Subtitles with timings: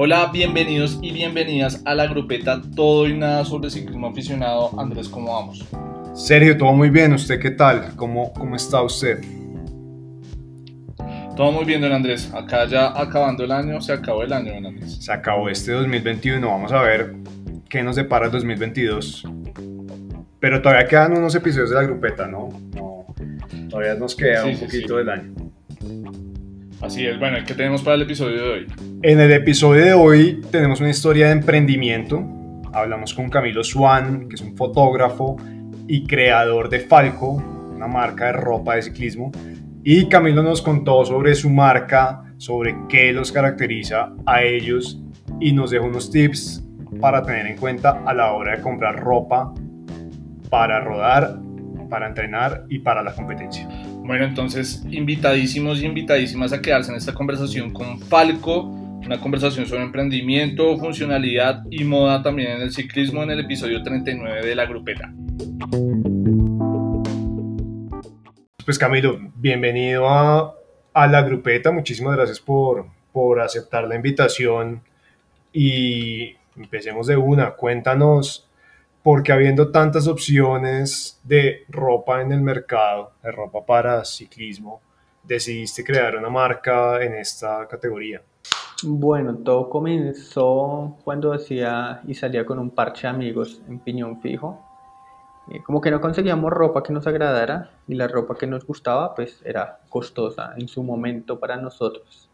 [0.00, 4.70] Hola, bienvenidos y bienvenidas a la grupeta Todo y Nada sobre Ciclismo Aficionado.
[4.78, 5.66] Andrés, ¿cómo vamos?
[6.14, 7.12] Sergio, todo muy bien.
[7.14, 7.96] ¿Usted qué tal?
[7.96, 9.18] ¿Cómo, cómo está usted?
[11.34, 12.32] Todo muy bien, don Andrés.
[12.32, 15.04] Acá ya acabando el año, se acabó el año, don Andrés.
[15.04, 16.46] Se acabó este 2021.
[16.46, 17.16] Vamos a ver
[17.68, 19.24] qué nos depara el 2022.
[20.38, 22.50] Pero todavía quedan unos episodios de la grupeta, ¿no?
[22.76, 23.04] no
[23.68, 24.98] todavía nos queda Sí, un sí, poquito sí.
[24.98, 25.34] del año.
[26.80, 28.66] Así es, bueno, ¿qué tenemos para el episodio de hoy?
[29.02, 32.24] En el episodio de hoy tenemos una historia de emprendimiento.
[32.72, 35.36] Hablamos con Camilo Swan, que es un fotógrafo
[35.88, 37.42] y creador de Falco,
[37.74, 39.32] una marca de ropa de ciclismo.
[39.82, 45.02] Y Camilo nos contó sobre su marca, sobre qué los caracteriza a ellos
[45.40, 46.64] y nos dejó unos tips
[47.00, 49.52] para tener en cuenta a la hora de comprar ropa
[50.48, 51.40] para rodar,
[51.90, 53.68] para entrenar y para la competencia.
[54.08, 59.82] Bueno, entonces, invitadísimos y invitadísimas a quedarse en esta conversación con Falco, una conversación sobre
[59.82, 65.12] emprendimiento, funcionalidad y moda también en el ciclismo en el episodio 39 de la grupeta.
[68.64, 70.54] Pues Camilo, bienvenido a,
[70.94, 71.70] la grupeta.
[71.70, 74.80] Muchísimas gracias por, por aceptar la invitación
[75.52, 77.50] y empecemos de una.
[77.50, 78.47] Cuéntanos,
[79.02, 84.80] porque habiendo tantas opciones de ropa en el mercado, de ropa para ciclismo,
[85.22, 88.22] decidiste crear una marca en esta categoría.
[88.84, 94.64] Bueno, todo comenzó cuando hacía y salía con un parche de amigos en Piñón Fijo.
[95.50, 99.14] Eh, como que no conseguíamos ropa que nos agradara y la ropa que nos gustaba
[99.14, 102.27] pues era costosa en su momento para nosotros.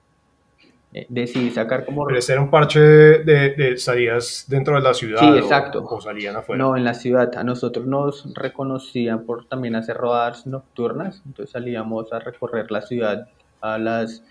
[0.97, 5.19] Eh, decidí sacar como Pero era un parche de, de salidas dentro de la ciudad
[5.20, 5.84] Sí, o- exacto.
[5.84, 6.62] o, salían afuera.
[6.62, 7.36] No, en la ciudad.
[7.36, 11.20] A nosotros nos reconocían por también hacer rodadas nocturnas.
[11.27, 13.27] Entonces salíamos a recorrer la ciudad
[13.61, 14.23] a las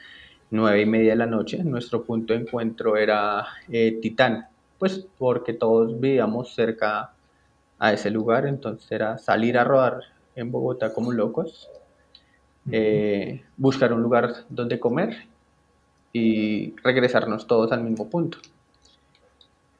[0.52, 1.62] nueve y media de la noche.
[1.66, 4.48] Nuestro punto de encuentro era eh, Titán,
[4.80, 7.12] pues porque todos vivíamos cerca
[7.78, 8.48] a ese lugar.
[8.48, 10.00] Entonces era salir a rodar
[10.36, 11.70] en Bogotá como locos,
[12.72, 15.28] eh, buscar un lugar donde comer
[16.14, 18.38] y regresarnos todos al mismo punto.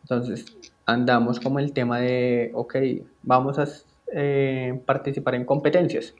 [0.02, 0.46] Entonces,
[0.86, 2.76] andamos como el tema de, ok,
[3.22, 3.68] vamos a
[4.12, 6.14] eh, participar en competencias.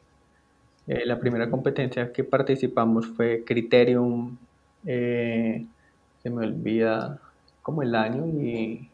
[0.88, 4.38] Eh, la primera competencia que participamos fue Criterium,
[4.86, 5.66] eh,
[6.22, 7.20] se me olvida
[7.62, 8.90] como el año y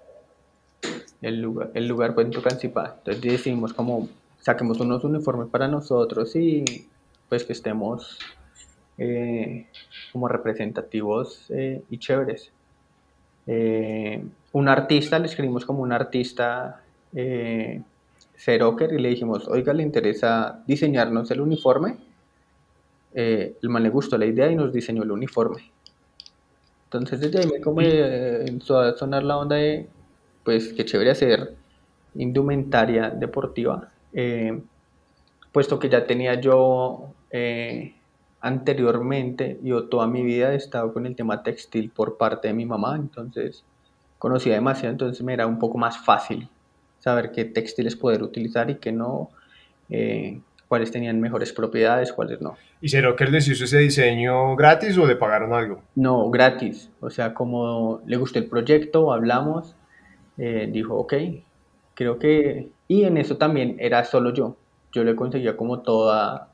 [1.21, 2.95] el lugar, el lugar fue en.
[2.99, 4.07] Entonces decidimos como
[4.39, 6.87] saquemos unos uniformes para nosotros y
[7.27, 8.19] pues que estemos
[8.99, 9.67] eh,
[10.11, 12.51] como representativos eh, y chéveres.
[13.47, 16.81] Eh, un artista, le escribimos como un artista
[17.13, 17.81] eh,
[18.47, 21.97] y le dijimos, oiga, ¿le interesa diseñarnos el uniforme?
[23.13, 25.71] Eh, el man le gustó la idea y nos diseñó el uniforme.
[26.85, 29.87] Entonces desde ahí me como eh, empezó a sonar la onda de,
[30.43, 31.55] pues qué chévere hacer
[32.15, 34.59] indumentaria deportiva, eh,
[35.51, 37.93] puesto que ya tenía yo eh,
[38.41, 42.65] anteriormente, yo toda mi vida he estado con el tema textil por parte de mi
[42.65, 43.63] mamá, entonces
[44.17, 46.49] conocía demasiado, entonces me era un poco más fácil
[46.99, 49.29] saber qué textiles poder utilizar y qué no,
[49.89, 52.55] eh, cuáles tenían mejores propiedades, cuáles no.
[52.81, 55.81] ¿Y Zeroker les hizo ese diseño gratis o le pagaron algo?
[55.95, 59.75] No, gratis, o sea, como le gustó el proyecto, hablamos,
[60.37, 61.13] eh, dijo, ok,
[61.93, 62.69] creo que...
[62.87, 64.55] Y en eso también era solo yo,
[64.91, 66.48] yo le conseguía como toda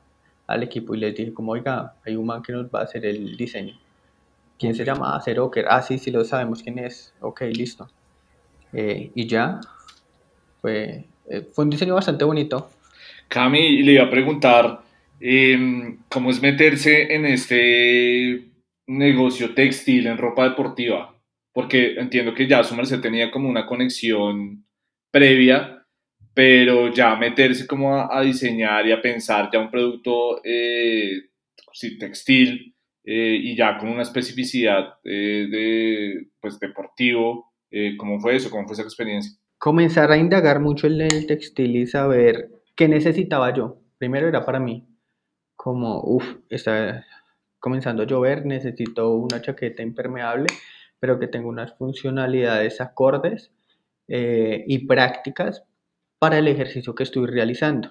[0.46, 3.04] al equipo y les dije como, oiga, hay un man que nos va a hacer
[3.04, 3.78] el diseño.
[4.58, 5.20] ¿Quién se llama?
[5.22, 5.66] Zeroker.
[5.68, 7.14] Ah, sí, sí lo sabemos quién es.
[7.20, 7.88] Ok, listo.
[8.72, 9.60] Eh, y ya,
[10.60, 12.70] fue, eh, fue un diseño bastante bonito.
[13.28, 14.82] Cami, le iba a preguntar
[15.20, 18.46] em, cómo es meterse en este
[18.86, 21.14] negocio textil en ropa deportiva,
[21.52, 24.64] porque entiendo que ya su merced tenía como una conexión
[25.10, 25.75] previa,
[26.36, 31.30] pero ya meterse como a, a diseñar y a pensar ya un producto eh,
[31.98, 38.50] textil eh, y ya con una especificidad eh, de, pues, deportivo, eh, ¿cómo fue eso?
[38.50, 39.32] ¿Cómo fue esa experiencia?
[39.58, 43.78] comenzar a indagar mucho en el textil y saber qué necesitaba yo.
[43.98, 44.86] Primero era para mí,
[45.56, 47.06] como, uff, está
[47.58, 50.46] comenzando a llover, necesito una chaqueta impermeable,
[51.00, 53.50] pero que tenga unas funcionalidades acordes
[54.08, 55.64] eh, y prácticas
[56.18, 57.88] para el ejercicio que estoy realizando.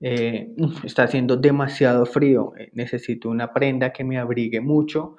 [0.00, 0.54] Eh,
[0.84, 5.16] está haciendo demasiado frío, eh, necesito una prenda que me abrigue mucho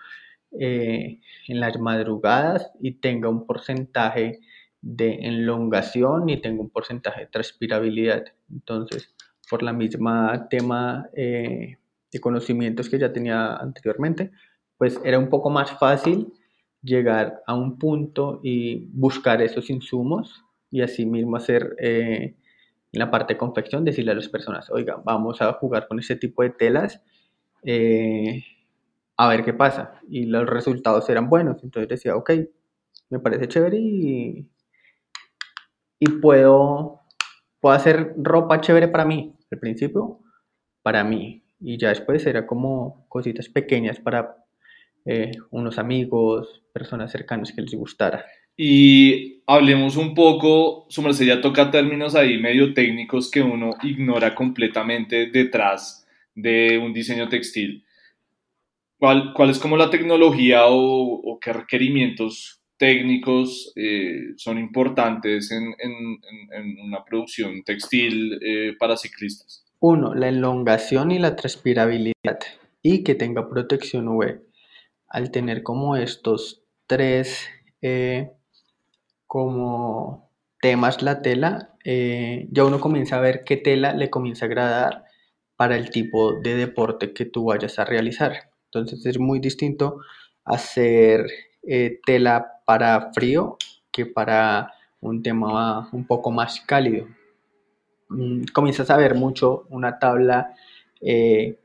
[0.60, 4.42] eh, en las madrugadas y tenga un porcentaje
[4.81, 8.25] de elongación y tengo un porcentaje de transpirabilidad.
[8.51, 9.16] Entonces,
[9.50, 11.78] por la misma tema de
[12.19, 14.31] conocimientos que ya tenía anteriormente,
[14.78, 16.34] pues era un poco más fácil
[16.81, 20.43] llegar a un punto y buscar esos insumos
[20.74, 22.36] y así mismo hacer eh,
[22.92, 26.16] en la parte de confección, decirle a las personas, oiga, vamos a jugar con este
[26.16, 27.00] tipo de telas,
[27.62, 28.44] eh,
[29.16, 30.02] a ver qué pasa.
[30.10, 32.31] Y los resultados eran buenos, entonces decía, ok,
[33.12, 34.50] me parece chévere y,
[36.00, 37.02] y puedo,
[37.60, 40.22] puedo hacer ropa chévere para mí, al principio,
[40.81, 44.38] para mí, y ya después era como cositas pequeñas para
[45.06, 48.25] eh, unos amigos, personas cercanas que les gustara.
[48.56, 54.36] Y hablemos un poco, su merced ya toca términos ahí medio técnicos que uno ignora
[54.36, 57.86] completamente detrás de un diseño textil.
[58.98, 66.20] ¿Cuál, cuál es como la tecnología o, qué requerimientos técnicos eh, son importantes en, en,
[66.52, 69.66] en, una producción textil eh, para ciclistas?
[69.80, 72.40] Uno, la elongación y la transpirabilidad
[72.82, 74.42] y que tenga protección UV.
[75.08, 77.48] Al tener como estos tres
[77.82, 78.32] eh,
[79.34, 80.30] como
[80.62, 85.06] temas la tela, eh, ya uno comienza a ver qué tela le comienza a agradar
[85.56, 88.52] para el tipo de deporte que tú vayas a realizar.
[88.66, 90.02] Entonces es muy distinto
[90.46, 91.26] hacer
[91.64, 93.58] eh, tela para frío
[93.92, 94.72] que para
[95.02, 97.08] un tema un poco más cálido.
[98.10, 100.54] Mm, comienzas a ver mucho una tabla
[101.02, 101.58] eh,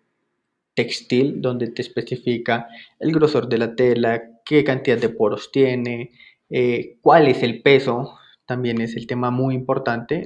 [0.72, 2.66] textil donde te especifica
[2.98, 6.12] el grosor de la tela, qué cantidad de poros tiene,
[6.50, 8.18] eh, ¿Cuál es el peso?
[8.46, 10.24] También es el tema muy importante,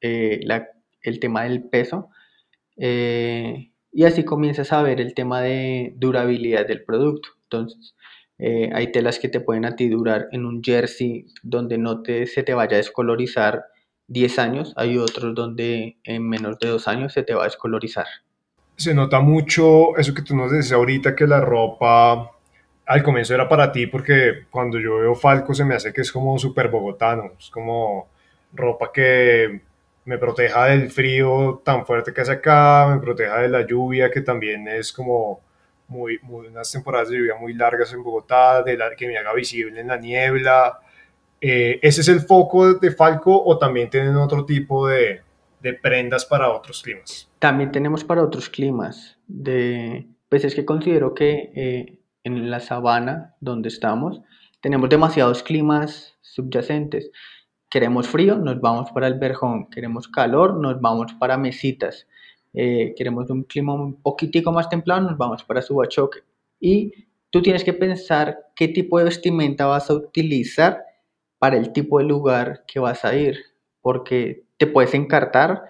[0.00, 0.40] eh,
[1.02, 2.10] el tema del peso.
[2.76, 7.30] Eh, y así comienzas a ver el tema de durabilidad del producto.
[7.44, 7.94] Entonces,
[8.38, 12.42] hay telas que te pueden a ti durar en un jersey donde no te, se
[12.42, 13.64] te vaya a descolorizar
[14.08, 14.74] 10 años.
[14.76, 18.06] Hay otros donde en menos de 2 años se te va a descolorizar.
[18.76, 22.35] Se nota mucho eso que tú nos decías ahorita, que la ropa
[22.86, 26.12] al comienzo era para ti porque cuando yo veo Falco se me hace que es
[26.12, 28.08] como súper bogotano, es como
[28.52, 29.60] ropa que
[30.04, 34.20] me proteja del frío tan fuerte que hace acá, me proteja de la lluvia que
[34.20, 35.40] también es como
[35.88, 39.32] muy, muy unas temporadas de lluvia muy largas en Bogotá, de la, que me haga
[39.34, 40.80] visible en la niebla.
[41.40, 45.22] Eh, ¿Ese es el foco de Falco o también tienen otro tipo de,
[45.60, 47.30] de prendas para otros climas?
[47.38, 49.18] También tenemos para otros climas.
[49.26, 54.20] De, pues es que considero que eh, en la sabana donde estamos,
[54.60, 57.12] tenemos demasiados climas subyacentes.
[57.70, 59.70] Queremos frío, nos vamos para el Verjón.
[59.70, 62.08] Queremos calor, nos vamos para Mesitas.
[62.52, 66.24] Eh, queremos un clima un poquitico más templado, nos vamos para Subachoque.
[66.58, 66.92] Y
[67.30, 70.82] tú tienes que pensar qué tipo de vestimenta vas a utilizar
[71.38, 73.38] para el tipo de lugar que vas a ir.
[73.80, 75.62] Porque te puedes encartar,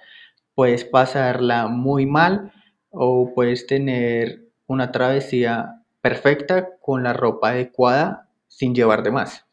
[0.55, 2.51] puedes pasarla muy mal
[2.89, 5.76] o puedes tener una travesía
[6.07, 9.45] perfecta con la ropa adecuada sin llevar de más.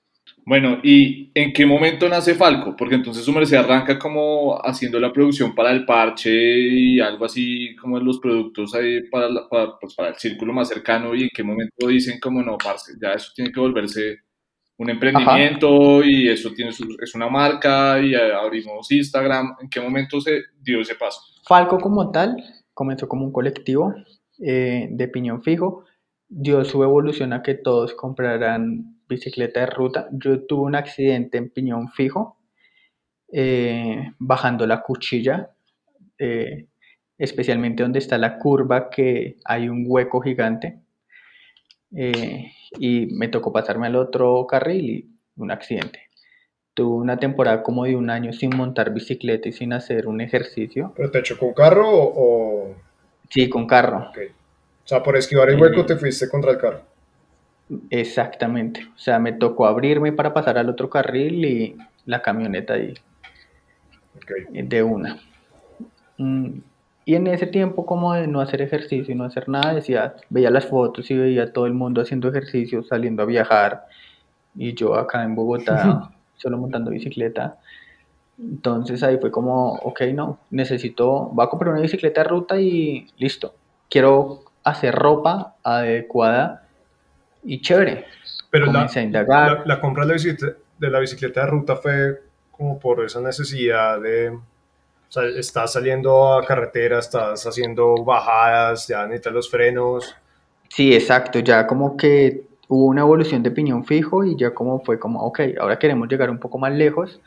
[0.45, 2.75] Bueno, ¿y en qué momento nace Falco?
[2.75, 7.75] Porque entonces su merced arranca como haciendo la producción para el parche y algo así
[7.77, 9.29] como los productos ahí para,
[9.81, 13.13] pues para el círculo más cercano y en qué momento dicen como no, parce, ya
[13.13, 14.19] eso tiene que volverse
[14.77, 19.55] un emprendimiento y eso tiene es una marca y abrimos Instagram.
[19.59, 21.19] ¿En qué momento se dio ese paso?
[21.47, 22.35] Falco como tal
[22.75, 23.94] comenzó como un colectivo
[24.39, 25.85] eh, de piñón fijo
[26.35, 30.07] dio su evolución a que todos compraran bicicleta de ruta.
[30.12, 32.39] Yo tuve un accidente en piñón fijo,
[33.31, 35.51] eh, bajando la cuchilla,
[36.17, 36.67] eh,
[37.17, 40.79] especialmente donde está la curva, que hay un hueco gigante.
[41.96, 46.10] Eh, y me tocó pasarme al otro carril y un accidente.
[46.74, 50.93] Tuve una temporada como de un año sin montar bicicleta y sin hacer un ejercicio.
[50.96, 52.75] ¿Pero te chocó un carro o...?
[53.29, 54.12] Sí, con carro.
[54.85, 56.81] O sea, por esquivar el hueco te fuiste contra el carro.
[57.89, 58.85] Exactamente.
[58.95, 62.93] O sea, me tocó abrirme para pasar al otro carril y la camioneta ahí.
[64.49, 65.19] De una.
[66.17, 66.59] Mm,
[67.05, 70.49] y en ese tiempo, como de no hacer ejercicio y no hacer nada, decía, veía
[70.49, 73.87] las fotos y veía todo el mundo haciendo ejercicio, saliendo a viajar.
[74.55, 77.57] Y yo acá en Bogotá, solo montando bicicleta.
[78.39, 83.07] Entonces ahí fue como, ok, no, necesito, voy a comprar una bicicleta de ruta y
[83.17, 83.53] listo.
[83.89, 86.67] Quiero hacer ropa adecuada
[87.43, 88.05] y chévere.
[88.50, 92.79] Pero la, la, la, compra de la, bicicleta, de la bicicleta de ruta fue como
[92.79, 94.41] por esa necesidad de, o
[95.10, 100.15] sea, estás saliendo a carretera, estás haciendo bajadas, ya necesitas los frenos.
[100.70, 105.00] Sí, exacto, ya como que hubo una evolución de piñón fijo y ya como fue
[105.00, 107.20] como, ok, ahora queremos llegar un poco más lejos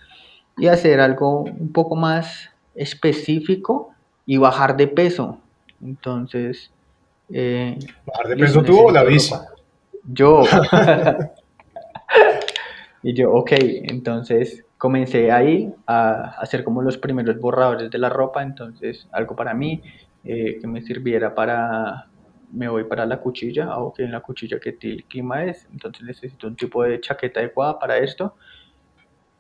[0.57, 3.90] y hacer algo un poco más específico
[4.25, 5.38] y bajar de peso.
[5.83, 6.73] Entonces,
[7.30, 9.35] eh, ¿Bajar de peso tú o la bici?
[10.04, 10.42] Yo.
[13.02, 13.52] Y yo, ok,
[13.85, 19.54] entonces comencé ahí a hacer como los primeros borradores de la ropa, entonces algo para
[19.54, 19.80] mí
[20.25, 22.09] eh, que me sirviera para,
[22.52, 26.02] me voy para la cuchilla, ah, ok, en la cuchilla que el clima es, entonces
[26.02, 28.35] necesito un tipo de chaqueta adecuada para esto.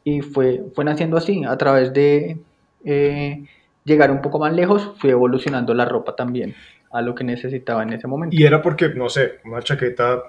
[0.04, 2.38] Y fue, fue naciendo así, a través de
[2.84, 3.44] eh,
[3.82, 6.54] llegar un poco más lejos, fui evolucionando la ropa también
[6.90, 8.34] a lo que necesitaba en ese momento.
[8.36, 10.22] Y era porque, no sé, una chaqueta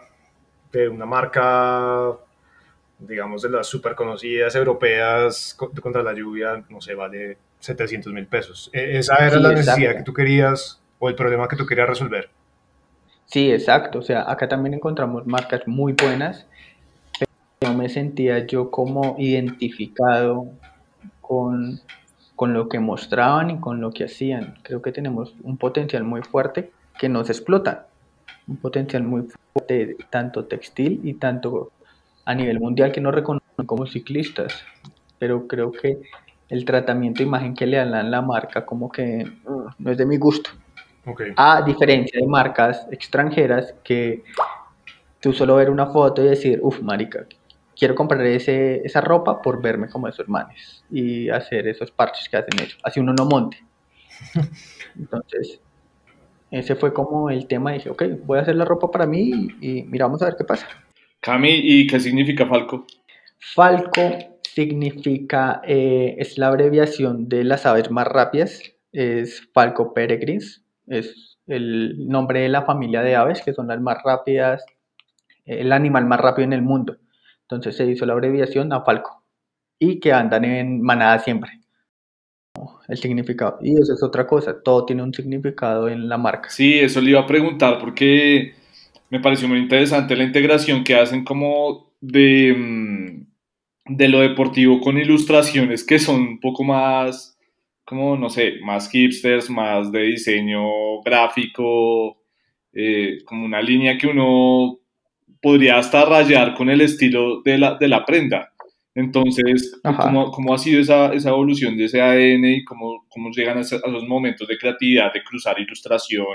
[0.71, 2.13] de una marca,
[2.99, 8.69] digamos, de las súper conocidas europeas contra la lluvia, no sé, vale 700 mil pesos.
[8.73, 12.29] E, ¿Esa era la necesidad que tú querías o el problema que tú querías resolver?
[13.25, 13.99] Sí, exacto.
[13.99, 16.47] O sea, acá también encontramos marcas muy buenas,
[17.19, 20.47] pero no me sentía yo como identificado
[21.21, 21.81] con
[22.37, 24.53] con lo que mostraban y con lo que hacían.
[24.61, 27.87] Creo que tenemos un potencial muy fuerte que nos explota,
[28.47, 31.71] un potencial muy fuerte tanto textil y tanto
[32.25, 34.53] a nivel mundial que nos reconocen como ciclistas,
[35.17, 35.99] pero creo que
[36.49, 40.05] el tratamiento de imagen que le dan la marca como que uh, no es de
[40.05, 40.51] mi gusto.
[41.37, 44.23] A diferencia de marcas extranjeras que
[45.19, 47.25] tú solo ver una foto y decir, uff, marica,
[47.77, 52.37] quiero comprar ese, esa ropa por verme como esos manes y hacer esos parches que
[52.37, 53.63] hacen ellos, así uno no monte.
[54.97, 55.61] Entonces,
[56.49, 59.83] ese fue como el tema, dije, ok, voy a hacer la ropa para mí y,
[59.83, 60.67] miramos a ver qué pasa.
[61.19, 62.85] Cami, ¿y qué significa Falco?
[63.39, 64.01] Falco
[64.41, 72.07] significa, eh, es la abreviación de las aves más rápidas, es Falco peregrins, es el
[72.07, 74.65] nombre de la familia de aves que son las más rápidas,
[75.45, 76.97] el animal más rápido en el mundo.
[77.49, 79.23] Entonces se hizo la abreviación a Falco
[79.79, 81.61] y que andan en manada siempre.
[82.87, 83.59] El significado.
[83.61, 86.49] Y eso es otra cosa, todo tiene un significado en la marca.
[86.49, 88.53] Sí, eso le iba a preguntar porque
[89.09, 94.97] me pareció muy interesante la integración que hacen como de, mm, de lo deportivo con
[94.97, 97.37] ilustraciones que son un poco más,
[97.85, 102.17] como no sé, más hipsters, más de diseño gráfico,
[102.73, 104.79] eh, como una línea que uno
[105.41, 108.53] podría hasta rayar con el estilo de la, de la prenda.
[108.95, 113.59] Entonces, ¿cómo, ¿cómo, ha sido esa, esa, evolución de ese ADN y cómo, cómo llegan
[113.59, 116.25] a, esos momentos de creatividad, de cruzar ilustración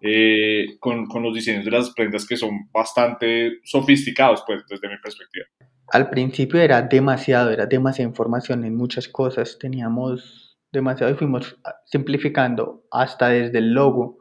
[0.00, 4.96] eh, con, con, los diseños de las prendas que son bastante sofisticados, pues, desde mi
[5.02, 5.46] perspectiva?
[5.90, 12.84] Al principio era demasiado, era demasiada información en muchas cosas, teníamos demasiado y fuimos simplificando
[12.92, 14.18] hasta desde el logo.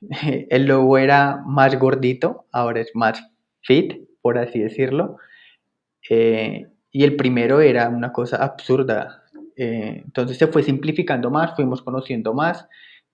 [0.50, 3.22] El logo era más gordito, ahora es más
[3.66, 5.16] fit, por así decirlo.
[6.08, 9.24] Eh, y el primero era una cosa absurda.
[9.56, 12.68] Eh, entonces se fue simplificando más, fuimos conociendo más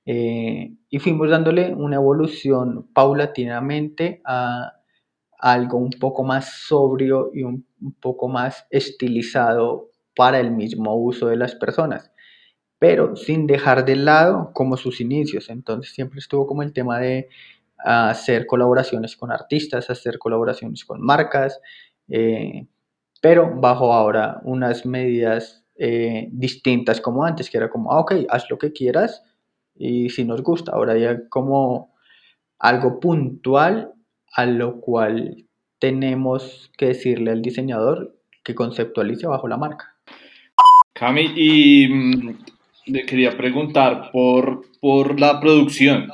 [0.04, 4.72] eh, y fuimos dándole una evolución paulatinamente a,
[5.38, 7.66] algo un poco más sobrio y un,
[8.00, 12.12] poco más estilizado para el mismo uso de las personas,
[12.78, 15.50] pero sin dejar de lado como sus inicios.
[15.50, 17.28] Entonces siempre estuvo como el tema de
[17.84, 21.60] hacer colaboraciones con artistas, hacer colaboraciones con marcas,
[22.08, 22.66] eh,
[23.20, 28.50] pero bajo ahora unas medidas eh, distintas como antes, que era como, ah, ok, haz
[28.50, 29.22] lo que quieras
[29.74, 31.94] y si nos gusta, ahora ya como
[32.58, 33.92] algo puntual
[34.34, 35.46] a lo cual
[35.78, 39.96] tenemos que decirle al diseñador que conceptualice bajo la marca.
[40.94, 42.38] Cami, y mm,
[42.86, 46.08] le quería preguntar por, por la producción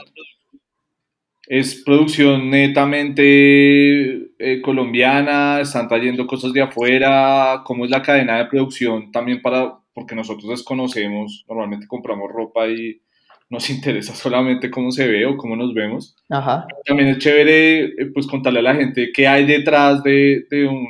[1.49, 8.45] es producción netamente eh, colombiana, están trayendo cosas de afuera, cómo es la cadena de
[8.45, 13.00] producción también para, porque nosotros desconocemos, normalmente compramos ropa y
[13.49, 16.14] nos interesa solamente cómo se ve o cómo nos vemos.
[16.28, 16.67] Ajá.
[16.85, 20.87] También es chévere eh, pues contarle a la gente qué hay detrás de, de, un,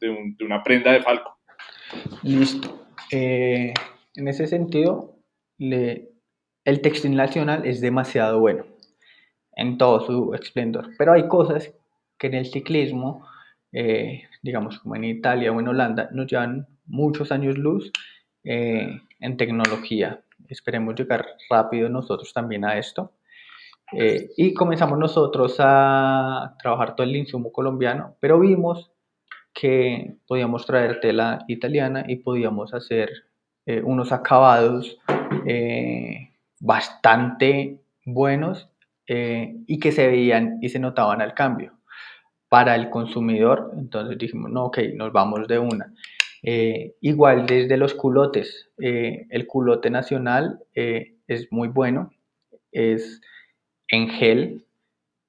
[0.00, 1.36] de, un, de una prenda de Falco.
[2.22, 2.86] Listo.
[3.10, 3.74] Eh,
[4.14, 5.18] en ese sentido,
[5.58, 6.08] le,
[6.64, 8.64] el textil nacional es demasiado bueno
[9.58, 10.90] en todo su esplendor.
[10.96, 11.74] Pero hay cosas
[12.16, 13.26] que en el ciclismo,
[13.72, 17.92] eh, digamos como en Italia o en Holanda, nos llevan muchos años luz
[18.44, 18.88] eh,
[19.20, 20.22] en tecnología.
[20.48, 23.12] Esperemos llegar rápido nosotros también a esto.
[23.92, 28.92] Eh, y comenzamos nosotros a trabajar todo el insumo colombiano, pero vimos
[29.52, 33.10] que podíamos traer tela italiana y podíamos hacer
[33.84, 34.96] unos acabados
[36.58, 38.70] bastante buenos
[39.08, 41.72] eh, y que se veían y se notaban al cambio.
[42.48, 45.92] Para el consumidor, entonces dijimos, no, ok, nos vamos de una.
[46.42, 52.12] Eh, igual desde los culotes, eh, el culote nacional es muy bueno,
[52.72, 53.20] es
[53.88, 54.64] en gel,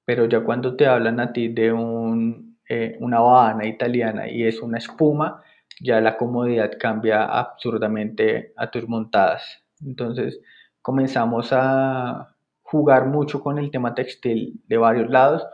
[0.04, 4.60] pero ya cuando te hablan a ti de un eh, una Habana italiana y es
[4.60, 5.42] una espuma,
[5.80, 9.42] ya la comodidad cambia absurdamente a tus montadas.
[9.84, 10.40] Entonces
[10.80, 12.36] comenzamos a
[12.70, 15.44] jugar mucho con el tema textil de varios lados,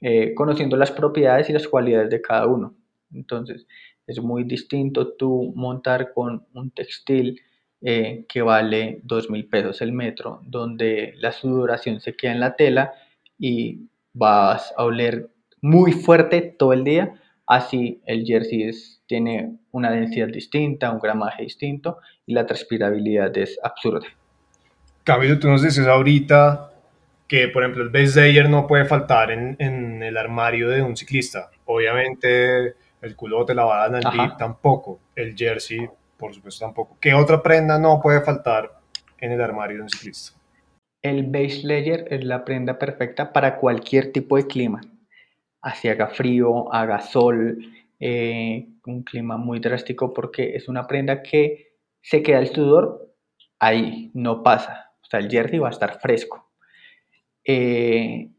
[0.00, 2.74] eh, conociendo las propiedades y las cualidades de cada uno.
[3.12, 3.66] Entonces
[4.06, 7.40] es muy distinto tú montar con un textil
[7.80, 12.56] eh, que vale dos mil pesos el metro, donde la sudoración se queda en la
[12.56, 12.92] tela
[13.38, 15.30] y vas a oler
[15.62, 17.14] muy fuerte todo el día.
[17.46, 18.70] Así el jersey
[19.06, 24.06] tiene una densidad distinta, un gramaje distinto y la transpirabilidad es absurda.
[25.06, 26.72] Camilo, tú nos dices ahorita
[27.28, 30.96] que, por ejemplo, el base layer no puede faltar en, en, el armario de un
[30.96, 31.48] ciclista.
[31.64, 34.98] Obviamente, el culote, la badana, el tampoco.
[35.14, 36.98] El jersey, por supuesto, tampoco.
[37.00, 38.80] ¿Qué otra prenda no puede faltar
[39.20, 40.36] en el armario de un ciclista?
[41.00, 44.80] El base layer es la prenda perfecta para cualquier tipo de clima.
[45.60, 47.58] Así haga frío, haga sol,
[48.00, 53.14] eh, un clima muy drástico porque es una prenda que se queda el sudor
[53.60, 54.85] ahí, no pasa.
[55.06, 56.50] O sea, el jersey va a estar fresco.
[57.44, 58.30] Eh,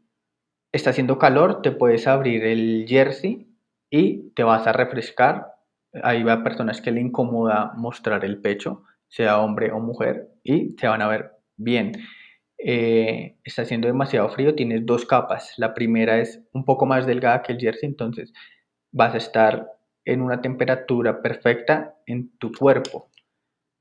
[0.70, 3.48] está haciendo calor, te puedes abrir el jersey
[3.90, 5.54] y te vas a refrescar.
[6.02, 10.86] Ahí va personas que le incomoda mostrar el pecho, sea hombre o mujer, y se
[10.86, 11.92] van a ver bien.
[12.58, 15.54] Eh, está haciendo demasiado frío, tienes dos capas.
[15.56, 18.32] La primera es un poco más delgada que el jersey, entonces
[18.92, 19.72] vas a estar
[20.04, 23.10] en una temperatura perfecta en tu cuerpo.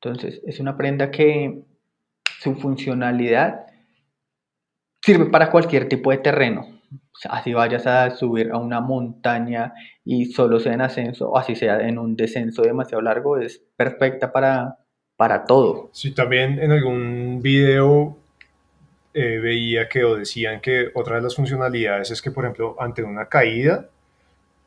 [0.01, 1.63] Entonces es una prenda que
[2.39, 3.65] su funcionalidad
[5.01, 6.67] sirve para cualquier tipo de terreno.
[7.29, 9.73] Así vayas a subir a una montaña
[10.05, 14.31] y solo sea en ascenso, o así sea en un descenso demasiado largo, es perfecta
[14.31, 14.77] para,
[15.15, 15.89] para todo.
[15.93, 18.17] Sí, también en algún video
[19.13, 23.03] eh, veía que o decían que otra de las funcionalidades es que, por ejemplo, ante
[23.03, 23.89] una caída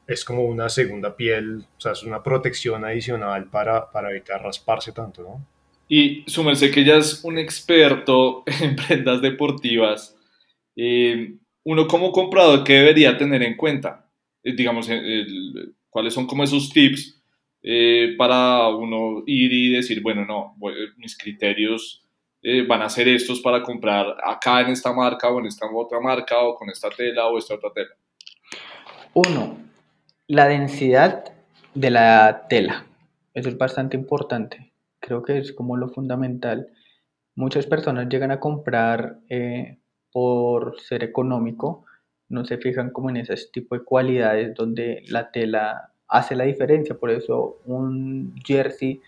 [0.07, 4.91] es como una segunda piel, o sea, es una protección adicional para, para evitar rasparse
[4.91, 5.47] tanto, ¿no?
[5.93, 10.17] Y súmense que ya es un experto en prendas deportivas.
[10.77, 14.09] Eh, uno como comprador, ¿qué debería tener en cuenta?
[14.45, 14.89] Eh, digamos,
[15.91, 17.21] ¿cuáles son como esos tips
[18.17, 20.57] para uno ir y decir, bueno, no,
[20.97, 22.07] mis criterios
[22.41, 26.01] eh, van a ser estos para comprar acá en esta marca o en esta otra
[26.01, 27.91] marca o con esta tela o esta otra tela?
[29.13, 29.59] Uno,
[30.29, 31.35] la densidad
[31.75, 32.87] de la tela.
[33.35, 34.70] Eso es bastante importante.
[35.01, 36.69] Creo que es como lo fundamental.
[37.35, 39.79] Muchas personas llegan a comprar eh,
[40.13, 41.85] por ser económico,
[42.29, 46.97] no se fijan como en ese tipo de cualidades donde la tela hace la diferencia.
[46.97, 49.01] Por eso un jersey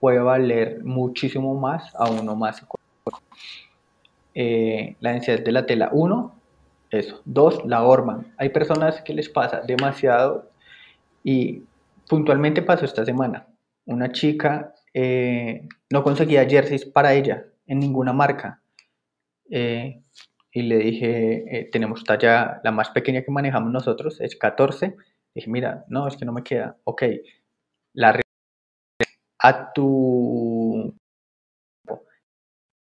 [0.00, 2.66] puede valer muchísimo más a uno más
[4.34, 6.34] eh, la densidad de la tela, uno,
[6.90, 7.22] eso.
[7.24, 8.24] Dos, la horma.
[8.36, 10.50] Hay personas que les pasa demasiado
[11.22, 11.62] y
[12.08, 13.46] puntualmente pasó esta semana.
[13.86, 18.62] Una chica eh, no conseguía jerseys para ella en ninguna marca.
[19.50, 20.02] Eh,
[20.52, 24.96] y le dije, tenemos talla, la más pequeña que manejamos nosotros es 14.
[25.34, 26.76] Dije, mira, no, es que no me queda.
[26.84, 27.02] Ok,
[27.92, 28.20] la
[29.44, 30.94] a tu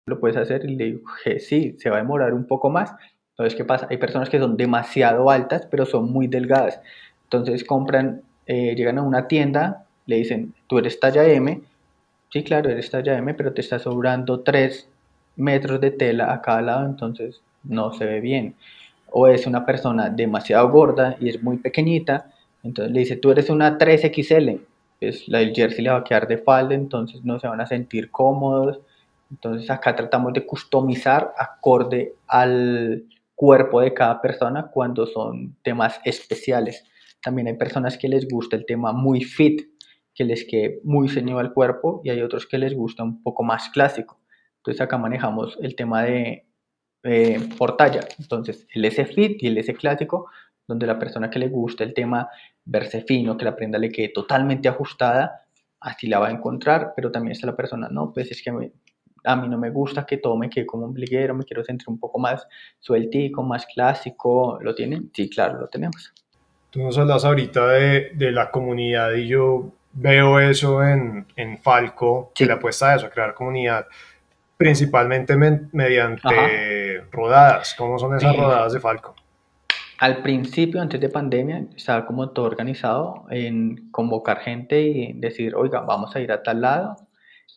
[0.07, 2.95] lo puedes hacer y le dije, sí, se va a demorar un poco más.
[3.31, 3.87] Entonces, ¿qué pasa?
[3.89, 6.81] Hay personas que son demasiado altas, pero son muy delgadas.
[7.23, 11.61] Entonces compran, eh, llegan a una tienda, le dicen, tú eres talla M.
[12.31, 14.89] Sí, claro, eres talla M, pero te está sobrando 3
[15.37, 18.55] metros de tela a cada lado, entonces no se ve bien.
[19.11, 22.31] O es una persona demasiado gorda y es muy pequeñita,
[22.63, 24.59] entonces le dice, tú eres una 3XL
[24.99, 27.67] pues la del jersey le va a quedar de falda, entonces no se van a
[27.67, 28.79] sentir cómodos.
[29.29, 33.03] Entonces acá tratamos de customizar acorde al
[33.35, 36.83] cuerpo de cada persona cuando son temas especiales.
[37.21, 39.67] También hay personas que les gusta el tema muy fit,
[40.17, 43.43] que les quede muy ceñido al cuerpo y hay otros que les gusta un poco
[43.43, 44.19] más clásico.
[44.57, 46.47] Entonces acá manejamos el tema de
[47.03, 48.01] eh, por talla.
[48.19, 50.27] Entonces el S fit y el S clásico
[50.67, 52.27] donde la persona que le gusta el tema
[52.65, 55.45] verse fino, que la prenda le quede totalmente ajustada,
[55.79, 58.49] así la va a encontrar, pero también está la persona, no, pues es que
[59.23, 61.87] a mí no me gusta que todo me quede como un bliguero, me quiero sentir
[61.87, 62.45] un poco más
[62.79, 65.09] sueltico, más clásico, ¿lo tienen?
[65.13, 66.13] Sí, claro, lo tenemos.
[66.71, 72.31] Tú nos hablas ahorita de, de la comunidad y yo veo eso en, en Falco,
[72.33, 73.87] que la apuesta a eso, a crear comunidad,
[74.55, 77.75] principalmente mediante rodadas.
[77.77, 79.15] ¿Cómo son esas rodadas de Falco?
[79.99, 85.81] Al principio, antes de pandemia, estaba como todo organizado en convocar gente y decir, oiga,
[85.81, 86.95] vamos a ir a tal lado,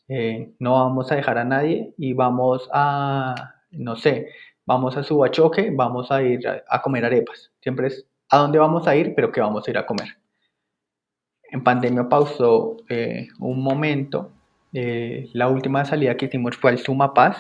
[0.09, 4.29] eh, no vamos a dejar a nadie y vamos a, no sé,
[4.65, 7.53] vamos a Subachoque, vamos a ir a, comer arepas.
[7.61, 10.17] Siempre es a dónde vamos a ir, pero qué vamos a ir a comer.
[11.51, 14.31] En pandemia pausó eh, un momento.
[14.73, 17.39] Eh, la última salida que hicimos fue al Sumapaz.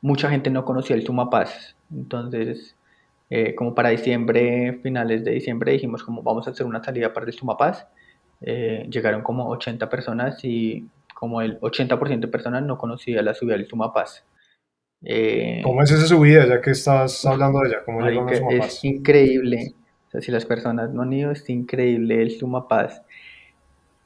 [0.00, 1.76] Mucha gente no conocía el Sumapaz.
[1.92, 2.76] Entonces,
[3.28, 7.26] eh, como para diciembre, finales de diciembre, dijimos como vamos a hacer una salida para
[7.26, 7.86] el Sumapaz.
[8.40, 13.66] llegaron como 80 personas y como el 80% de personas no conocía la subida del
[13.66, 14.24] Sumapaz.
[15.62, 17.84] ¿Cómo es esa subida, ya que estás hablando de ella?
[17.84, 18.06] ¿Cómo
[18.50, 19.74] Es increíble.
[20.10, 23.00] O sea, si las personas no han ido, es increíble el Sumapaz.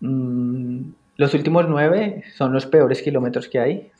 [0.01, 3.90] Mm, los últimos nueve son los peores kilómetros que hay.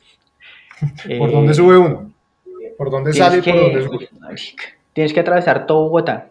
[1.17, 2.13] ¿Por dónde eh, sube uno?
[2.77, 4.09] ¿Por dónde sale y por dónde sube?
[4.93, 6.29] Tienes que atravesar todo Bogotá.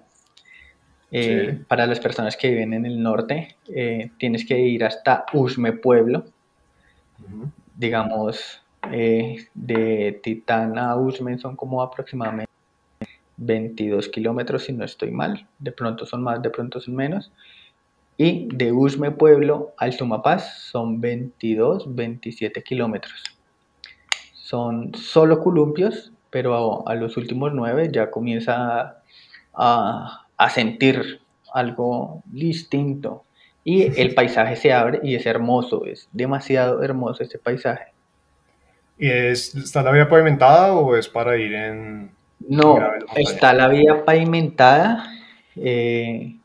[1.10, 5.72] Eh, para las personas que viven en el norte, eh, tienes que ir hasta Usme
[5.72, 6.24] Pueblo.
[7.76, 12.53] Digamos, de Titán a Usme son como aproximadamente
[13.36, 15.46] 22 kilómetros, si no estoy mal.
[15.58, 17.32] De pronto son más, de pronto son menos.
[18.16, 23.22] Y de Usme Pueblo al Sumapaz son 22, 27 kilómetros.
[24.32, 29.02] Son solo columpios, pero a, los últimos 9 ya comienza
[29.52, 31.20] a, a sentir
[31.52, 33.24] algo distinto.
[33.64, 37.94] Y el paisaje se abre y es hermoso, es demasiado hermoso ese paisaje.
[38.98, 42.10] ¿Y es, está la vía pavimentada o es para ir en,
[42.48, 42.78] no,
[43.16, 45.04] está la vía pavimentada.
[45.57, 46.37] Eh,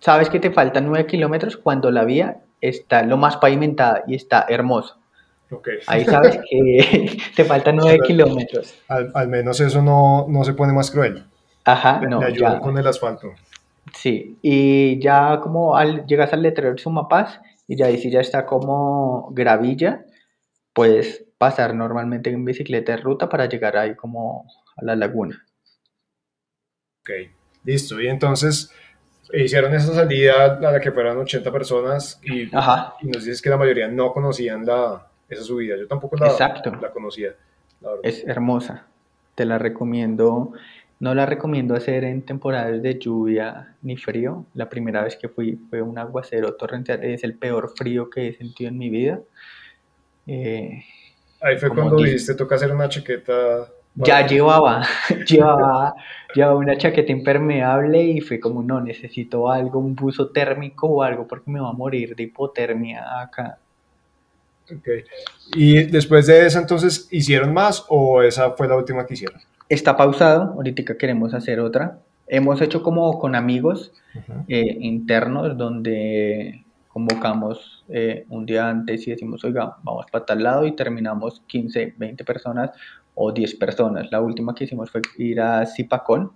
[0.00, 4.46] sabes que te faltan 9 kilómetros cuando la vía está lo más pavimentada y está
[4.48, 4.98] hermoso.
[5.86, 8.74] Ahí sabes que te faltan 9 kilómetros.
[8.88, 11.24] Al, menos eso no, se pone más cruel.
[11.64, 12.20] Ajá, no.
[12.20, 13.32] Me ayuda con el asfalto.
[13.94, 18.20] Sí, y ya como al, llegas al letrero de Sumapaz y ya ahí sí ya
[18.20, 20.04] está como gravilla,
[20.72, 25.44] puedes pasar normalmente en bicicleta de ruta para llegar ahí como a la laguna.
[27.02, 27.10] Ok,
[27.64, 28.00] listo.
[28.00, 28.70] Y entonces
[29.32, 33.56] hicieron esa salida a la que fueron 80 personas y, y nos dices que la
[33.56, 35.76] mayoría no conocían la, esa subida.
[35.76, 36.36] Yo tampoco la,
[36.80, 37.34] la conocía.
[38.02, 38.86] es hermosa.
[39.34, 40.52] Te la recomiendo.
[40.98, 44.46] No la recomiendo hacer en temporadas de lluvia ni frío.
[44.54, 47.04] La primera vez que fui fue un aguacero torrencial.
[47.04, 49.20] Es el peor frío que he sentido en mi vida.
[50.26, 50.82] Eh,
[51.42, 54.86] Ahí fue cuando dijiste, toca hacer una chaqueta ya llevaba,
[55.28, 55.94] llevaba,
[56.34, 61.26] llevaba una chaqueta impermeable y fue como, no, necesito algo, un buzo térmico o algo
[61.26, 63.58] porque me va a morir de hipotermia acá.
[64.70, 64.88] Ok.
[65.54, 69.40] ¿Y después de esa entonces hicieron más o esa fue la última que hicieron?
[69.68, 71.98] Está pausado, ahorita queremos hacer otra.
[72.26, 73.92] Hemos hecho como con amigos
[74.48, 80.66] eh, internos donde convocamos eh, un día antes y decimos, oiga, vamos para tal lado
[80.66, 82.70] y terminamos 15, 20 personas
[83.16, 84.12] o 10 personas.
[84.12, 86.32] La última que hicimos fue ir a Zipacón.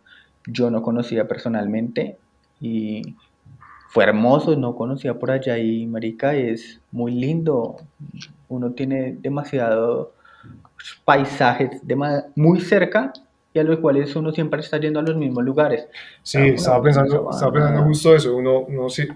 [0.47, 2.17] Yo no conocía personalmente
[2.61, 3.15] y
[3.91, 7.77] fue hermoso, no conocía por allá y Marica es muy lindo.
[8.49, 10.15] Uno tiene demasiado
[11.05, 11.83] paisajes
[12.35, 13.13] muy cerca
[13.53, 15.87] y a los cuales uno siempre está yendo a los mismos lugares.
[16.23, 18.35] Sí, estaba, pensando, estaba pensando justo eso.
[18.35, 19.07] Uno, uno sí,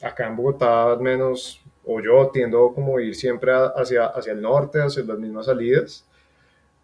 [0.00, 4.80] acá en Bogotá al menos, o yo tiendo como ir siempre hacia, hacia el norte,
[4.80, 6.06] hacia las mismas salidas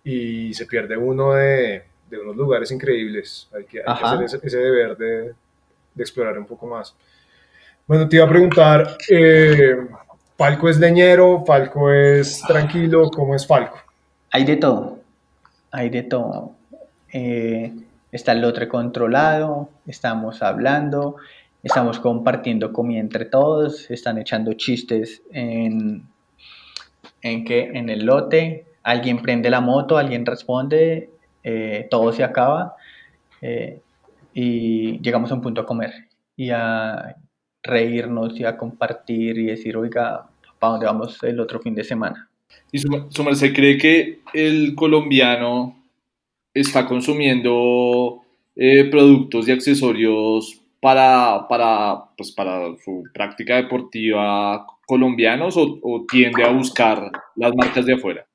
[0.05, 3.49] y se pierde uno de, de unos lugares increíbles.
[3.55, 5.35] Hay que, hacer ese, deber de,
[5.95, 6.95] de, explorar un poco más.
[7.87, 9.77] Bueno, te iba a preguntar, eh,
[10.37, 11.45] ¿Falco es leñero?
[11.47, 13.11] ¿Falco es tranquilo?
[13.11, 13.79] ¿Cómo es Falco?
[14.31, 14.99] Hay de todo,
[15.71, 16.57] hay de todo.
[17.13, 17.73] Eh,
[18.11, 21.17] está el otro controlado, estamos hablando,
[21.63, 26.09] estamos compartiendo comida entre todos, están echando chistes en,
[27.21, 31.11] en, que, en el lote, alguien prende la moto, alguien responde,
[31.43, 32.77] eh, todo se acaba
[33.41, 33.81] eh,
[34.35, 35.93] y llegamos a un punto a comer
[36.37, 37.17] y a
[37.63, 42.29] reírnos y a compartir y decir, oiga, ¿para dónde vamos el otro fin de semana?
[42.71, 45.77] ¿Y su, merced cree que el colombiano
[46.55, 48.23] está consumiendo
[48.57, 56.51] eh, productos y accesorios para, para, pues para su práctica deportiva colombianos o tiende a
[56.51, 58.27] buscar las marcas de afuera?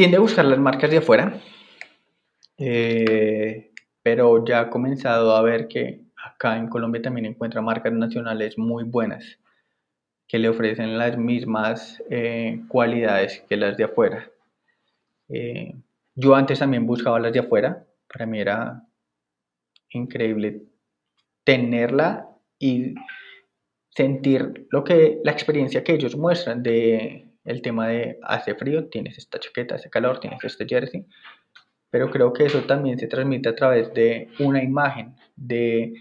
[0.00, 1.38] Tiende a buscar las marcas de afuera,
[2.56, 3.70] eh,
[4.02, 8.84] pero ya ha comenzado a ver que acá en Colombia también encuentra marcas nacionales muy
[8.84, 9.38] buenas
[10.26, 14.30] que le ofrecen las mismas eh, cualidades que las de afuera.
[15.28, 15.74] Eh,
[16.14, 18.82] yo antes también buscaba las de afuera, para mí era
[19.90, 20.62] increíble
[21.44, 22.26] tenerla
[22.58, 22.94] y
[23.90, 29.18] sentir lo que la experiencia que ellos muestran de el tema de hace frío, tienes
[29.18, 31.06] esta chaqueta, hace calor, tienes este jersey.
[31.90, 35.94] pero creo que eso también se transmite a través de una imagen, de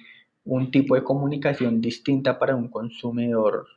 [0.44, 3.68] un tipo de comunicación distinta para un consumidor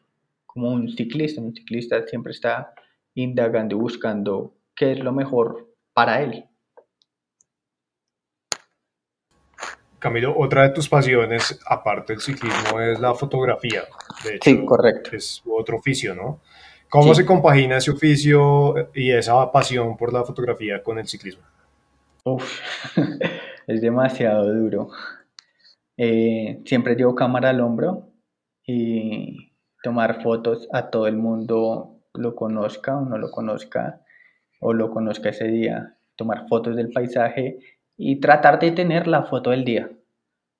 [0.44, 1.40] como un ciclista.
[1.40, 2.74] Un ciclista siempre está
[3.14, 6.44] indagando y buscando qué es lo mejor para él.
[9.98, 13.84] Camilo, otra de tus pasiones, aparte del ciclismo, es la fotografía.
[14.24, 15.14] De hecho, sí, correcto.
[15.14, 16.40] Es otro oficio, ¿no?
[16.92, 21.42] ¿Cómo se compagina ese oficio y esa pasión por la fotografía con el ciclismo?
[22.22, 22.60] Uf,
[23.66, 24.90] es demasiado duro.
[25.96, 28.10] Eh, siempre llevo cámara al hombro
[28.66, 34.02] y tomar fotos a todo el mundo, lo conozca o no lo conozca,
[34.60, 35.96] o lo conozca ese día.
[36.14, 37.58] Tomar fotos del paisaje
[37.96, 39.90] y tratar de tener la foto del día.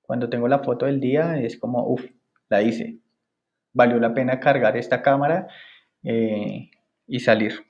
[0.01, 2.07] Cuando tengo la foto del día es como, uff,
[2.49, 3.01] la hice.
[3.75, 5.49] Valió la pena cargar esta cámara
[6.05, 6.71] eh,
[7.07, 7.65] y salir.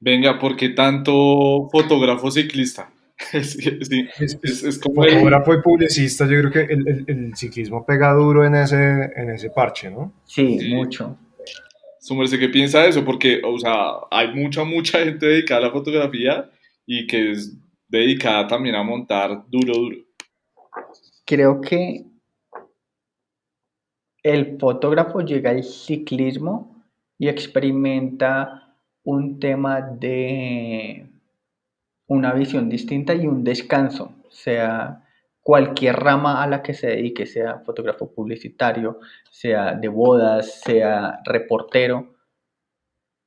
[0.00, 2.92] Venga, ¿por qué tanto fotógrafo ciclista?
[3.42, 8.76] sí, es, como fotógrafo y publicista, yo creo que el, ciclismo pega duro en ese,
[9.16, 10.12] en ese parche, ¿no?
[10.24, 11.18] Sí, mucho.
[12.00, 13.04] Sumerse, ¿qué piensa de eso?
[13.04, 16.48] Porque, o sea, hay mucha, mucha gente dedicada a la fotografía
[16.86, 19.96] y que es dedicada también a montar duro, duro.
[21.24, 22.06] Creo que
[24.22, 26.77] el fotógrafo llega al ciclismo
[27.18, 31.10] y experimenta un tema de
[32.06, 35.04] una visión distinta y un descanso, sea
[35.42, 39.00] cualquier rama a la que se dedique, sea fotógrafo publicitario,
[39.30, 42.14] sea de bodas, sea reportero,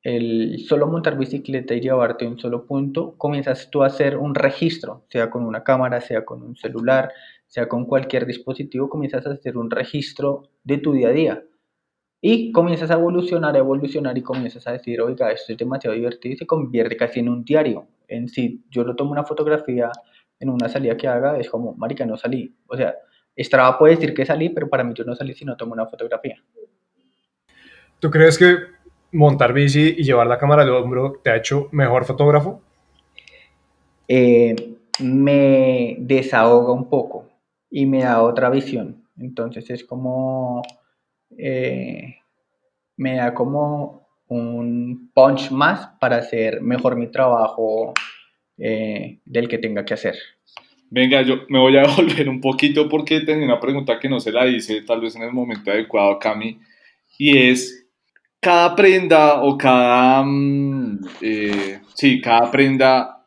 [0.03, 4.33] el solo montar bicicleta y llevarte a un solo punto, comienzas tú a hacer un
[4.33, 7.11] registro, sea con una cámara, sea con un celular,
[7.47, 11.43] sea con cualquier dispositivo, comienzas a hacer un registro de tu día a día.
[12.21, 16.33] Y comienzas a evolucionar, a evolucionar y comienzas a decir, oiga, esto es demasiado divertido
[16.35, 17.87] y se convierte casi en un diario.
[18.07, 19.91] En si yo lo tomo una fotografía
[20.39, 22.55] en una salida que haga, es como, marica, no salí.
[22.67, 22.95] O sea,
[23.37, 25.87] Strava puede decir que salí, pero para mí yo no salí si no tomo una
[25.87, 26.35] fotografía.
[27.99, 28.55] ¿Tú crees que
[29.11, 32.61] montar bici y llevar la cámara al hombro te ha hecho mejor fotógrafo?
[34.07, 34.55] Eh,
[34.99, 37.27] me desahoga un poco
[37.69, 39.03] y me da otra visión.
[39.17, 40.61] Entonces es como,
[41.37, 42.15] eh,
[42.97, 47.93] me da como un punch más para hacer mejor mi trabajo
[48.57, 50.15] eh, del que tenga que hacer.
[50.89, 54.31] Venga, yo me voy a devolver un poquito porque tenía una pregunta que no se
[54.31, 56.59] la hice tal vez en el momento adecuado Cami
[57.17, 57.87] y es
[58.39, 63.20] cada prenda o cada, mm, eh, sí, cada prenda,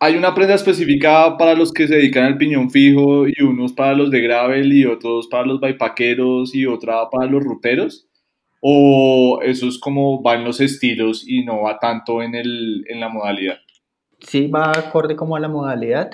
[0.00, 3.94] hay una prenda específica para los que se dedican al piñón fijo y unos para
[3.94, 8.08] los de gravel y otros para los bypackeros y otra para los ruteros?
[8.60, 13.08] ¿O eso es como van los estilos y no va tanto en, el, en la
[13.08, 13.58] modalidad?
[14.20, 16.10] Sí, va acorde como a la modalidad.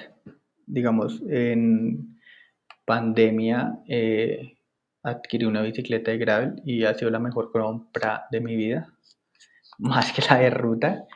[0.66, 2.18] Digamos, en
[2.84, 4.56] pandemia eh,
[5.02, 8.92] adquirí una bicicleta de gravel y ha sido la mejor compra de mi vida,
[9.78, 11.06] más que la de ruta.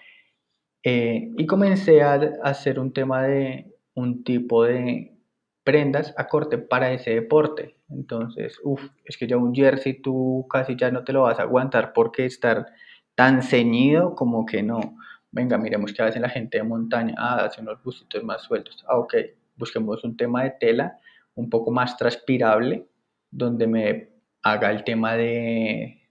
[0.84, 5.16] Eh, y comencé a hacer un tema de un tipo de
[5.64, 7.76] prendas a corte para ese deporte.
[7.88, 11.42] Entonces, uff, es que ya un jersey tú casi ya no te lo vas a
[11.42, 12.66] aguantar porque estar
[13.14, 14.96] tan ceñido como que no.
[15.30, 17.14] Venga, miremos qué hace la gente de montaña.
[17.16, 18.84] Ah, hace unos bustitos más sueltos.
[18.86, 19.14] Ah, ok,
[19.56, 20.98] busquemos un tema de tela
[21.34, 22.86] un poco más transpirable
[23.30, 24.10] donde me
[24.42, 26.10] haga el tema de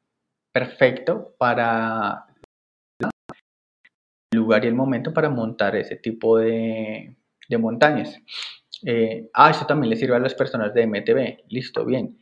[0.51, 2.25] perfecto para
[4.33, 7.15] lugar y el momento para montar ese tipo de,
[7.59, 8.19] montañas.
[8.85, 11.45] Eh, ah, eso también le sirve a las personas de MTV.
[11.49, 12.17] Listo, bien.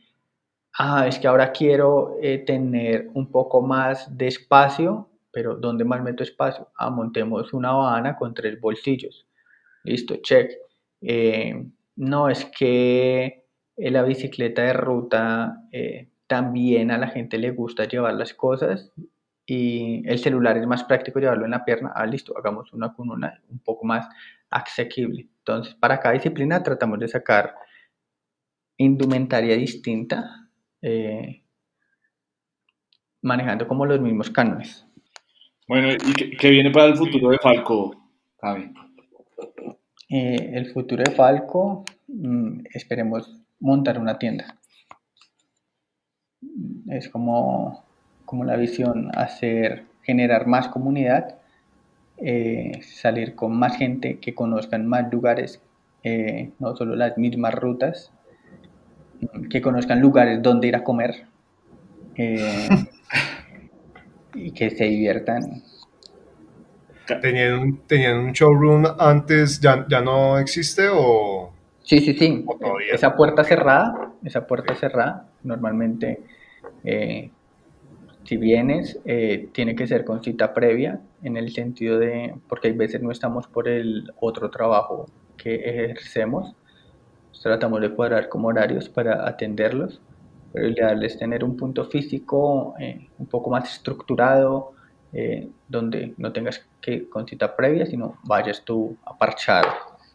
[0.78, 6.02] Ah, es que ahora quiero eh, tener un poco más de espacio, pero ¿dónde más
[6.02, 6.68] meto espacio?
[6.76, 9.26] Ah, montemos una habana con tres bolsillos.
[9.84, 10.52] Listo, check.
[11.00, 13.44] Eh, no, es que
[13.76, 15.56] la bicicleta de ruta
[16.26, 18.92] también a la gente le gusta llevar las cosas
[19.44, 21.92] y el celular es más práctico llevarlo en la pierna.
[21.94, 24.08] Ah, listo, hagamos una con una un poco más
[24.50, 25.28] asequible.
[25.38, 27.54] Entonces, para cada disciplina tratamos de sacar
[28.76, 30.48] indumentaria distinta,
[30.80, 31.42] eh,
[33.22, 34.86] manejando como los mismos cánones.
[35.68, 37.96] Bueno, ¿y qué, viene para el futuro de Falco,
[38.40, 38.72] Javi?
[40.08, 44.58] Eh, el futuro de Falco, mm, esperemos montar una tienda.
[46.88, 47.84] Es como,
[48.32, 51.36] como la visión, hacer, generar más comunidad,
[52.16, 55.60] eh, salir con más gente, que conozcan más lugares,
[56.02, 58.10] eh, no solo las mismas rutas,
[59.50, 61.26] que conozcan lugares donde ir a comer
[62.16, 62.70] eh,
[64.34, 65.62] y que se diviertan.
[67.20, 69.60] ¿Tenían un, ¿Tenían un showroom antes?
[69.60, 71.52] ¿Ya, ya no existe o...?
[71.82, 72.46] Sí, sí, sí.
[72.90, 76.22] Esa puerta cerrada, esa puerta cerrada, normalmente,
[76.82, 77.30] eh,
[78.24, 82.74] si vienes, eh, tiene que ser con cita previa, en el sentido de, porque hay
[82.74, 85.06] veces no estamos por el otro trabajo
[85.36, 86.54] que ejercemos,
[87.42, 90.00] tratamos de cuadrar como horarios para atenderlos,
[90.52, 94.72] pero ideal es tener un punto físico eh, un poco más estructurado,
[95.68, 99.66] donde no tengas que con cita previa, sino vayas tú a parchar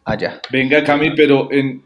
[0.04, 0.40] allá.
[0.50, 1.82] Venga, Cami, pero en,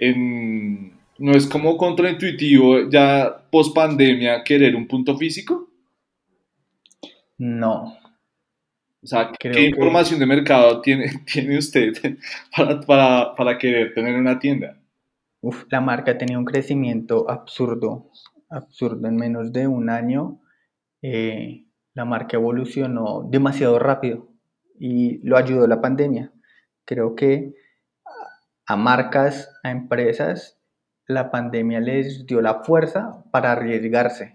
[0.00, 5.68] en, ¿no es como contraintuitivo ya post pandemia querer un punto físico?
[7.38, 7.96] No.
[9.02, 11.92] O sea, ¿qué información de mercado tiene, tiene usted
[12.86, 14.78] para, para, querer tener una tienda?
[15.40, 18.10] Uf, la marca tenía un crecimiento absurdo,
[18.48, 19.06] absurdo.
[19.06, 20.40] En menos de un año,
[21.02, 24.28] eh, la marca evolucionó demasiado rápido
[24.78, 26.32] y lo ayudó la pandemia.
[26.84, 27.54] Creo que
[28.66, 30.55] a marcas, a empresas,
[31.06, 34.34] la pandemia les dio la fuerza para arriesgarse.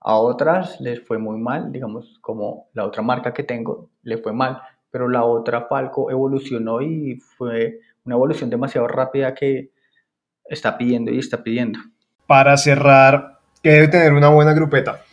[0.00, 4.32] A otras les fue muy mal, digamos, como la otra marca que tengo, le fue
[4.32, 9.70] mal, pero la otra Falco evolucionó y fue una evolución demasiado rápida que
[10.46, 11.78] está pidiendo y está pidiendo.
[12.26, 15.04] Para cerrar, ¿qué debe tener una buena grupeta?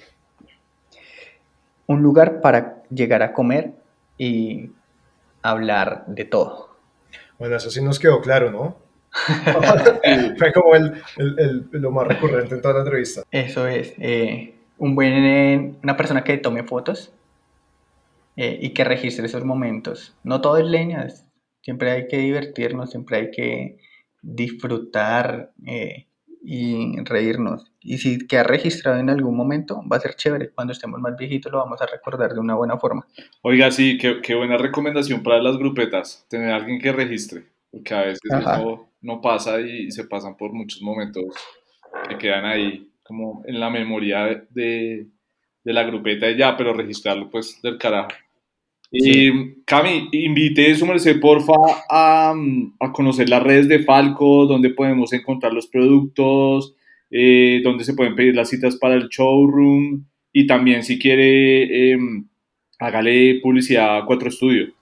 [1.85, 3.73] Un lugar para llegar a comer
[4.17, 4.71] y
[5.41, 6.77] hablar de todo.
[7.37, 8.86] Bueno, eso sí nos quedó claro, ¿no?
[10.37, 13.23] Fue como el, el, lo más recurrente en toda la entrevista.
[13.31, 13.93] Eso es.
[13.97, 17.11] Eh, un buen, una persona que tome fotos
[18.35, 20.15] eh, y que registre esos momentos.
[20.23, 21.07] No todo es leña,
[21.61, 23.77] siempre hay que divertirnos, siempre hay que
[24.21, 26.07] disfrutar eh,
[26.43, 27.71] y reírnos.
[27.81, 30.49] Y si queda registrado en algún momento, va a ser chévere.
[30.51, 33.07] Cuando estemos más viejitos lo vamos a recordar de una buena forma.
[33.41, 37.45] Oiga, sí, qué, qué buena recomendación para las grupetas, tener a alguien que registre,
[37.77, 41.25] porque a veces eso no pasa y se pasan por muchos momentos
[42.09, 45.07] que quedan ahí como en la memoria de,
[45.63, 48.09] de la grupeta y ya, pero registrarlo pues del carajo.
[48.91, 51.53] Y Cami, invite su merced, porfa,
[51.89, 52.33] a,
[52.79, 56.73] a, conocer las redes de Falco, donde podemos encontrar los productos,
[57.11, 61.97] eh, donde se pueden pedir las citas para el showroom y también si quiere, eh,
[62.79, 64.73] hágale publicidad a Cuatro Estudio.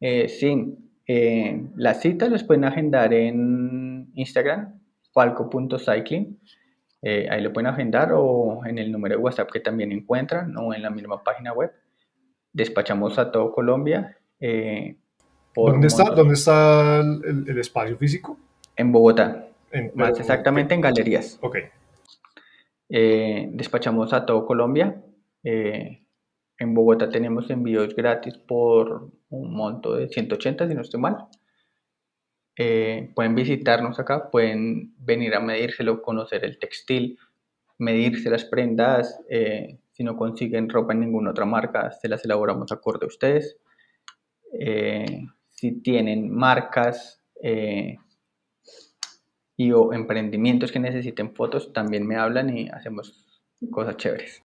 [0.00, 0.54] Eh, sí,
[1.12, 4.80] eh, las citas las pueden agendar en Instagram,
[5.12, 6.38] falco.cycling.
[7.02, 10.82] ahí lo pueden agendar o en el número de WhatsApp que también encuentran o en
[10.82, 11.72] la misma página web
[12.52, 14.16] despachamos a todo Colombia.
[14.38, 14.96] Eh,
[15.54, 18.38] ¿Dónde, está, ¿Dónde está el, espacio físico?
[18.76, 19.48] En Bogotá,
[19.94, 21.38] más exactamente en galerías.
[21.42, 21.56] Ok.
[22.88, 25.02] Eh, despachamos a todo Colombia.
[25.42, 26.06] Eh,
[26.60, 31.26] en Bogotá tenemos envíos gratis por un monto de 180, si no estoy mal.
[33.14, 37.18] pueden visitarnos acá, pueden venir a medírselo, conocer el textil,
[37.78, 39.18] medirse las prendas,
[40.00, 43.58] si no consiguen ropa en ninguna otra marca, se las elaboramos acorde a ustedes.
[44.58, 47.98] Eh, si tienen marcas eh,
[49.58, 54.42] y o emprendimientos que necesiten fotos, también me hablan y hacemos cosas chéveres.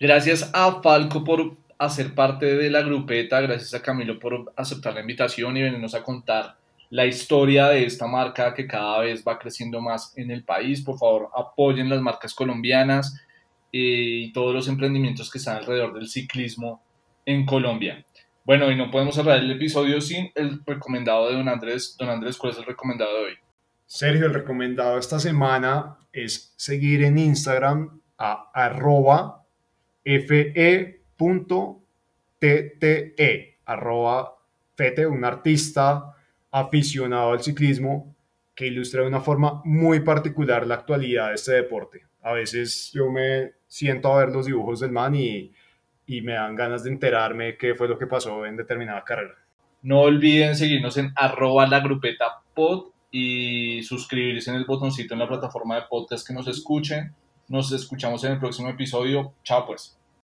[0.00, 5.00] Gracias a Falco por hacer parte de la grupeta, gracias a Camilo por aceptar la
[5.00, 6.56] invitación y venirnos a contar
[6.90, 10.82] la historia de esta marca que cada vez va creciendo más en el país.
[10.82, 13.20] Por favor, apoyen las marcas colombianas
[13.72, 16.80] y todos los emprendimientos que están alrededor del ciclismo
[17.26, 18.04] en Colombia.
[18.44, 21.96] Bueno, y no podemos cerrar el episodio sin el recomendado de Don Andrés.
[21.98, 23.32] Don Andrés, ¿cuál es el recomendado de hoy?
[23.84, 29.37] Sergio, el recomendado esta semana es seguir en Instagram a arroba
[30.04, 31.18] fe.tte,
[33.64, 34.36] arroba
[34.74, 36.14] fete, un artista
[36.50, 38.14] aficionado al ciclismo
[38.54, 42.02] que ilustra de una forma muy particular la actualidad de este deporte.
[42.22, 45.52] A veces yo me siento a ver los dibujos del man y,
[46.06, 49.36] y me dan ganas de enterarme qué fue lo que pasó en determinada carrera.
[49.82, 55.28] No olviden seguirnos en arroba la grupeta pod y suscribirse en el botoncito en la
[55.28, 57.14] plataforma de podcast que nos escuchen.
[57.48, 59.32] Nos escuchamos en el próximo episodio.
[59.42, 59.98] Chao pues.